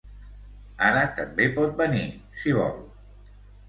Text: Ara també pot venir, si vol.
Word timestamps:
Ara 0.87 1.03
també 1.21 1.49
pot 1.59 1.79
venir, 1.85 2.05
si 2.43 2.59
vol. 2.61 2.79